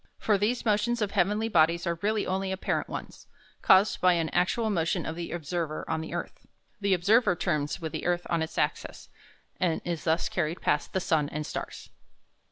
[0.17, 3.27] For these motions of the heavenly bodies are really only apparent ones,
[3.61, 6.47] caused by an actual motion of the observer on the earth.
[6.79, 9.09] The observer turns with the earth on its axis,
[9.59, 11.91] and is thus carried past the sun and stars.